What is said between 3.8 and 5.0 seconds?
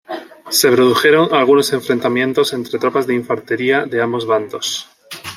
de ambos bandos.